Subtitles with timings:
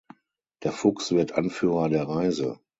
[0.63, 2.59] Der Fuchs wird Anführer der Reise.